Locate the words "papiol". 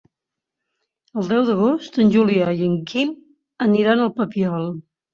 4.21-4.71